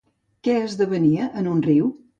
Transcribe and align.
Què 0.47 0.55
esdevenia 0.69 1.31
en 1.43 1.55
un 1.57 1.65
riu? 1.71 1.95